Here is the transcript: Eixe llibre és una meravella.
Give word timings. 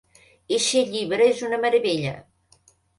Eixe 0.57 0.83
llibre 0.95 1.29
és 1.35 1.45
una 1.51 1.63
meravella. 1.69 2.19